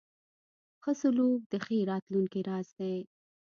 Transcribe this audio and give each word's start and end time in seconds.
ښه 0.83 0.91
سلوک 1.01 1.41
د 1.51 1.53
ښې 1.65 1.79
راتلونکې 1.91 2.39
راز 2.49 2.67
دی. 2.79 2.97